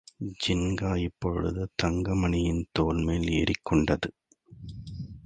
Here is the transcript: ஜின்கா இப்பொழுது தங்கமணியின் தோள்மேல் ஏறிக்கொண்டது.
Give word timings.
ஜின்கா 0.43 0.91
இப்பொழுது 0.97 1.69
தங்கமணியின் 1.83 2.63
தோள்மேல் 2.79 3.29
ஏறிக்கொண்டது. 3.31 4.09